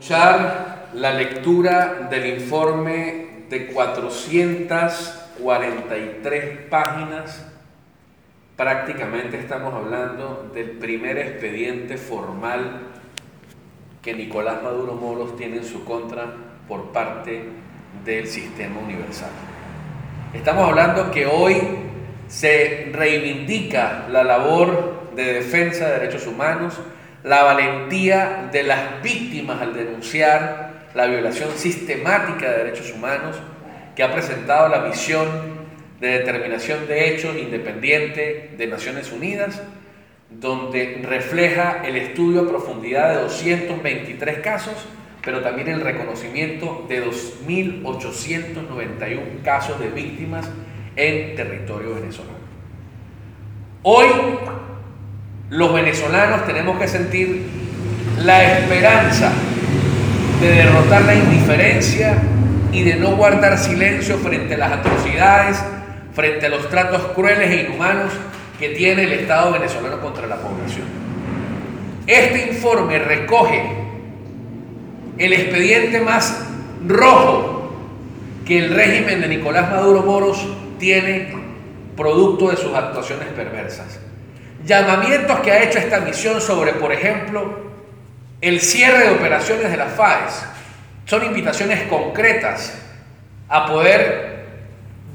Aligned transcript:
Escuchar 0.00 0.88
la 0.94 1.12
lectura 1.12 2.08
del 2.10 2.40
informe 2.40 3.44
de 3.50 3.66
443 3.66 6.58
páginas, 6.70 7.46
prácticamente 8.56 9.38
estamos 9.38 9.74
hablando 9.74 10.50
del 10.54 10.70
primer 10.70 11.18
expediente 11.18 11.98
formal 11.98 12.80
que 14.00 14.14
Nicolás 14.14 14.62
Maduro 14.62 14.94
Moros 14.94 15.36
tiene 15.36 15.58
en 15.58 15.64
su 15.64 15.84
contra 15.84 16.34
por 16.66 16.92
parte 16.92 17.42
del 18.02 18.26
sistema 18.26 18.80
universal. 18.80 19.28
Estamos 20.32 20.66
hablando 20.66 21.10
que 21.10 21.26
hoy 21.26 21.60
se 22.26 22.88
reivindica 22.90 24.06
la 24.08 24.24
labor 24.24 25.10
de 25.14 25.34
defensa 25.34 25.88
de 25.88 25.98
derechos 25.98 26.26
humanos, 26.26 26.80
la 27.24 27.44
valentía 27.44 28.48
de 28.52 28.62
las 28.62 29.02
víctimas 29.02 29.60
al 29.60 29.74
denunciar 29.74 30.70
la 30.94 31.06
violación 31.06 31.50
sistemática 31.56 32.50
de 32.50 32.58
derechos 32.64 32.92
humanos 32.92 33.36
que 33.94 34.02
ha 34.02 34.12
presentado 34.12 34.68
la 34.68 34.80
misión 34.80 35.60
de 36.00 36.08
determinación 36.08 36.88
de 36.88 37.10
hechos 37.10 37.36
independiente 37.36 38.54
de 38.56 38.66
Naciones 38.66 39.12
Unidas, 39.12 39.62
donde 40.30 41.02
refleja 41.04 41.82
el 41.84 41.96
estudio 41.96 42.40
a 42.42 42.48
profundidad 42.48 43.14
de 43.14 43.20
223 43.22 44.38
casos, 44.38 44.86
pero 45.22 45.42
también 45.42 45.68
el 45.68 45.82
reconocimiento 45.82 46.86
de 46.88 47.04
2.891 47.04 49.42
casos 49.44 49.78
de 49.78 49.90
víctimas 49.90 50.48
en 50.96 51.36
territorio 51.36 51.96
venezolano. 51.96 52.40
Hoy 53.82 54.06
los 55.50 55.72
venezolanos 55.72 56.46
tenemos 56.46 56.78
que 56.78 56.86
sentir 56.86 57.42
la 58.18 58.58
esperanza 58.58 59.32
de 60.40 60.48
derrotar 60.48 61.02
la 61.02 61.14
indiferencia 61.14 62.18
y 62.72 62.84
de 62.84 62.94
no 62.94 63.16
guardar 63.16 63.58
silencio 63.58 64.16
frente 64.18 64.54
a 64.54 64.58
las 64.58 64.72
atrocidades, 64.72 65.60
frente 66.14 66.46
a 66.46 66.48
los 66.50 66.68
tratos 66.68 67.02
crueles 67.16 67.50
e 67.50 67.66
inhumanos 67.66 68.12
que 68.60 68.70
tiene 68.70 69.04
el 69.04 69.12
Estado 69.12 69.52
venezolano 69.52 70.00
contra 70.00 70.28
la 70.28 70.36
población. 70.36 70.86
Este 72.06 72.52
informe 72.52 73.00
recoge 73.00 73.62
el 75.18 75.32
expediente 75.32 76.00
más 76.00 76.44
rojo 76.86 77.72
que 78.46 78.58
el 78.58 78.72
régimen 78.72 79.20
de 79.20 79.28
Nicolás 79.28 79.68
Maduro 79.68 80.02
Moros 80.02 80.46
tiene 80.78 81.34
producto 81.96 82.50
de 82.50 82.56
sus 82.56 82.72
actuaciones 82.72 83.28
perversas 83.28 83.98
llamamientos 84.64 85.40
que 85.40 85.52
ha 85.52 85.62
hecho 85.62 85.78
esta 85.78 86.00
misión 86.00 86.40
sobre, 86.40 86.72
por 86.74 86.92
ejemplo, 86.92 87.70
el 88.40 88.60
cierre 88.60 89.04
de 89.04 89.10
operaciones 89.10 89.70
de 89.70 89.76
la 89.76 89.86
FAES. 89.86 90.44
Son 91.04 91.24
invitaciones 91.24 91.82
concretas 91.84 92.80
a 93.48 93.66
poder 93.66 94.46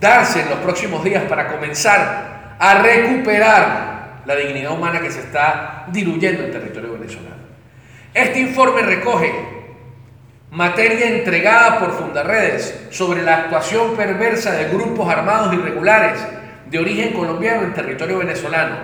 darse 0.00 0.40
en 0.42 0.50
los 0.50 0.58
próximos 0.58 1.04
días 1.04 1.22
para 1.24 1.48
comenzar 1.48 2.56
a 2.58 2.74
recuperar 2.82 4.22
la 4.26 4.36
dignidad 4.36 4.72
humana 4.72 5.00
que 5.00 5.10
se 5.10 5.20
está 5.20 5.84
diluyendo 5.88 6.44
en 6.44 6.50
territorio 6.50 6.92
venezolano. 6.92 7.44
Este 8.12 8.40
informe 8.40 8.82
recoge 8.82 9.32
materia 10.50 11.08
entregada 11.08 11.80
por 11.80 11.92
Fundarredes 11.98 12.86
sobre 12.90 13.22
la 13.22 13.38
actuación 13.38 13.96
perversa 13.96 14.52
de 14.52 14.68
grupos 14.68 15.08
armados 15.12 15.52
irregulares 15.52 16.20
de 16.70 16.78
origen 16.78 17.12
colombiano 17.12 17.62
en 17.62 17.74
territorio 17.74 18.18
venezolano, 18.18 18.76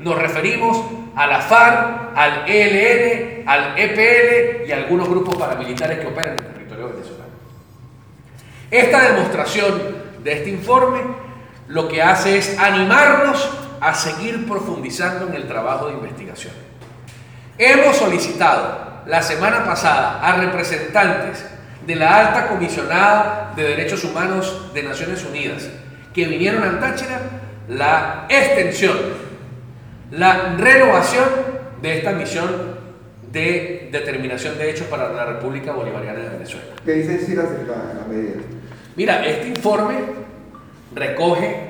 nos 0.00 0.18
referimos 0.18 0.84
a 1.16 1.26
la 1.26 1.40
FARC, 1.40 2.16
al 2.16 2.48
ELN, 2.48 3.48
al 3.48 3.78
EPL 3.78 4.68
y 4.68 4.72
a 4.72 4.76
algunos 4.76 5.08
grupos 5.08 5.36
paramilitares 5.36 5.98
que 5.98 6.06
operan 6.06 6.38
en 6.38 6.44
el 6.44 6.52
territorio 6.52 6.88
venezolano. 6.90 7.24
Esta 8.70 9.12
demostración 9.12 9.96
de 10.22 10.32
este 10.32 10.50
informe 10.50 11.00
lo 11.68 11.88
que 11.88 12.02
hace 12.02 12.38
es 12.38 12.58
animarnos 12.58 13.50
a 13.80 13.94
seguir 13.94 14.46
profundizando 14.46 15.28
en 15.28 15.34
el 15.34 15.46
trabajo 15.46 15.86
de 15.86 15.94
investigación. 15.94 16.54
Hemos 17.56 17.96
solicitado 17.96 19.02
la 19.06 19.22
semana 19.22 19.64
pasada 19.64 20.20
a 20.22 20.36
representantes 20.36 21.44
de 21.86 21.96
la 21.96 22.28
alta 22.28 22.48
comisionada 22.48 23.52
de 23.56 23.62
derechos 23.62 24.04
humanos 24.04 24.72
de 24.74 24.82
Naciones 24.82 25.24
Unidas 25.24 25.68
que 26.14 26.26
vinieron 26.26 26.62
a 26.62 26.78
Táchira 26.80 27.20
la 27.68 28.26
extensión 28.28 29.27
la 30.10 30.56
renovación 30.56 31.24
de 31.82 31.98
esta 31.98 32.12
misión 32.12 32.78
de 33.30 33.88
determinación 33.92 34.56
de 34.56 34.70
hechos 34.70 34.86
para 34.86 35.12
la 35.12 35.26
República 35.26 35.72
Bolivariana 35.72 36.20
de 36.20 36.28
Venezuela. 36.30 36.68
¿Qué 36.84 36.92
dice 36.92 37.18
si 37.24 37.34
la 37.34 37.44
medida? 38.08 38.34
Mira, 38.96 39.24
este 39.26 39.48
informe 39.48 39.96
recoge 40.94 41.68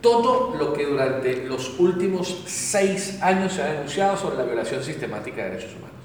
todo 0.00 0.56
lo 0.56 0.72
que 0.72 0.86
durante 0.86 1.44
los 1.44 1.78
últimos 1.78 2.44
seis 2.46 3.18
años 3.20 3.52
se 3.52 3.62
ha 3.62 3.72
denunciado 3.72 4.16
sobre 4.16 4.38
la 4.38 4.44
violación 4.44 4.82
sistemática 4.82 5.42
de 5.42 5.50
derechos 5.50 5.72
humanos. 5.72 5.96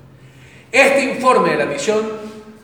Este 0.71 1.03
informe 1.05 1.51
de 1.51 1.57
la 1.57 1.65
misión 1.65 2.01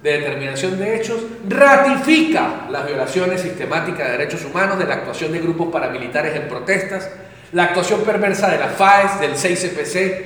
de 0.03 0.11
determinación 0.17 0.77
de 0.77 0.95
hechos 0.97 1.21
ratifica 1.47 2.67
las 2.69 2.85
violaciones 2.85 3.41
sistemáticas 3.41 4.07
de 4.07 4.17
derechos 4.17 4.43
humanos 4.43 4.79
de 4.79 4.85
la 4.85 4.95
actuación 4.95 5.31
de 5.31 5.39
grupos 5.39 5.71
paramilitares 5.71 6.35
en 6.35 6.47
protestas, 6.49 7.09
la 7.53 7.63
actuación 7.65 8.01
perversa 8.01 8.49
de 8.49 8.57
la 8.57 8.67
FAES, 8.67 9.19
del 9.19 9.33
6CPC, 9.33 10.23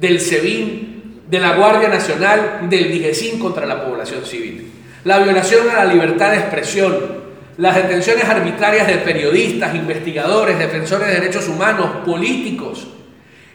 del 0.00 0.20
SEBIN, 0.20 1.22
de 1.26 1.40
la 1.40 1.54
Guardia 1.54 1.88
Nacional, 1.88 2.60
del 2.68 2.90
DIGESIN 2.90 3.38
contra 3.38 3.66
la 3.66 3.84
población 3.84 4.24
civil. 4.24 4.72
La 5.04 5.18
violación 5.18 5.68
a 5.70 5.84
la 5.84 5.92
libertad 5.92 6.30
de 6.30 6.38
expresión, 6.38 7.28
las 7.58 7.74
detenciones 7.74 8.24
arbitrarias 8.24 8.86
de 8.86 8.98
periodistas, 8.98 9.74
investigadores, 9.74 10.58
defensores 10.58 11.08
de 11.08 11.14
derechos 11.14 11.48
humanos, 11.48 12.04
políticos. 12.06 12.86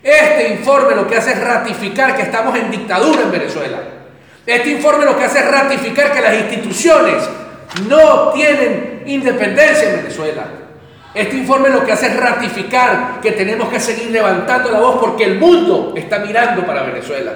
Este 0.04 0.50
informe 0.50 0.96
lo 0.96 1.08
que 1.08 1.16
hace 1.16 1.32
es 1.32 1.40
ratificar 1.40 2.16
que 2.16 2.24
estamos 2.24 2.58
en 2.58 2.70
dictadura 2.70 3.22
en 3.22 3.32
Venezuela. 3.32 3.82
Este 4.46 4.72
informe 4.72 5.06
lo 5.06 5.18
que 5.18 5.24
hace 5.24 5.40
es 5.40 5.50
ratificar 5.50 6.12
que 6.12 6.22
las 6.22 6.36
instituciones 6.36 7.24
no 7.88 8.32
tienen 8.32 9.04
independencia 9.06 9.90
en 9.90 9.96
Venezuela. 10.04 10.63
Este 11.14 11.38
informe 11.38 11.70
lo 11.70 11.86
que 11.86 11.92
hace 11.92 12.08
es 12.08 12.18
ratificar 12.18 13.20
que 13.22 13.34
tenemos 13.34 13.70
que 13.70 13.80
seguir 13.80 14.10
levantando 14.10 14.72
la 14.72 14.80
voz 14.80 14.98
porque 15.00 15.26
el 15.26 15.40
mundo 15.40 15.94
está 15.96 16.20
mirando 16.20 16.66
para 16.66 16.84
Venezuela. 16.84 17.34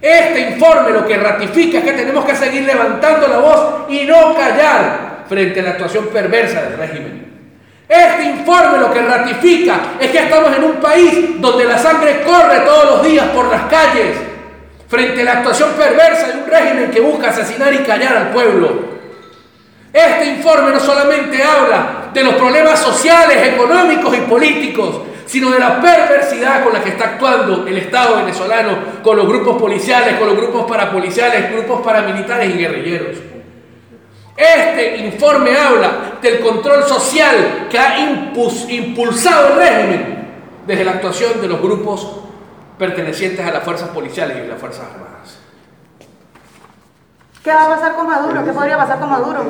Este 0.00 0.40
informe 0.52 0.90
lo 0.90 1.06
que 1.06 1.16
ratifica 1.16 1.78
es 1.78 1.84
que 1.84 1.92
tenemos 1.92 2.24
que 2.24 2.34
seguir 2.34 2.62
levantando 2.62 3.26
la 3.28 3.38
voz 3.38 3.90
y 3.90 4.04
no 4.04 4.34
callar 4.34 5.24
frente 5.28 5.60
a 5.60 5.62
la 5.62 5.70
actuación 5.70 6.08
perversa 6.08 6.62
del 6.62 6.78
régimen. 6.78 7.32
Este 7.88 8.24
informe 8.24 8.78
lo 8.78 8.92
que 8.92 9.02
ratifica 9.02 9.80
es 10.00 10.10
que 10.10 10.18
estamos 10.18 10.56
en 10.56 10.64
un 10.64 10.76
país 10.76 11.40
donde 11.40 11.64
la 11.64 11.78
sangre 11.78 12.22
corre 12.22 12.60
todos 12.60 12.84
los 12.86 13.06
días 13.06 13.26
por 13.28 13.50
las 13.50 13.62
calles 13.64 14.16
frente 14.88 15.22
a 15.22 15.24
la 15.24 15.32
actuación 15.32 15.70
perversa 15.70 16.28
de 16.28 16.38
un 16.38 16.46
régimen 16.46 16.90
que 16.90 17.00
busca 17.00 17.30
asesinar 17.30 17.72
y 17.72 17.78
callar 17.78 18.16
al 18.16 18.28
pueblo. 18.30 19.01
Este 19.92 20.24
informe 20.24 20.72
no 20.72 20.80
solamente 20.80 21.42
habla 21.42 22.10
de 22.14 22.24
los 22.24 22.34
problemas 22.34 22.80
sociales, 22.80 23.48
económicos 23.48 24.16
y 24.16 24.20
políticos, 24.20 25.02
sino 25.26 25.50
de 25.50 25.58
la 25.58 25.80
perversidad 25.80 26.64
con 26.64 26.72
la 26.72 26.82
que 26.82 26.90
está 26.90 27.04
actuando 27.04 27.66
el 27.66 27.76
Estado 27.76 28.16
venezolano 28.16 29.02
con 29.02 29.16
los 29.16 29.26
grupos 29.26 29.60
policiales, 29.60 30.14
con 30.18 30.28
los 30.28 30.36
grupos 30.36 30.64
parapoliciales, 30.66 31.52
grupos 31.52 31.82
paramilitares 31.82 32.54
y 32.54 32.58
guerrilleros. 32.58 33.18
Este 34.34 34.96
informe 34.96 35.54
habla 35.54 36.18
del 36.22 36.40
control 36.40 36.84
social 36.84 37.66
que 37.70 37.78
ha 37.78 37.98
impulsado 38.68 39.48
el 39.48 39.56
régimen 39.56 40.28
desde 40.66 40.84
la 40.84 40.92
actuación 40.92 41.38
de 41.40 41.48
los 41.48 41.60
grupos 41.60 42.20
pertenecientes 42.78 43.44
a 43.44 43.52
las 43.52 43.62
fuerzas 43.62 43.90
policiales 43.90 44.38
y 44.42 44.48
las 44.48 44.58
fuerzas 44.58 44.86
armadas. 44.94 45.41
¿Qué 47.42 47.52
va 47.52 47.64
a 47.64 47.68
pasar 47.74 47.96
con 47.96 48.06
Maduro? 48.06 48.44
¿Qué 48.44 48.52
podría 48.52 48.76
pasar 48.76 49.00
con 49.00 49.10
Maduro? 49.10 49.44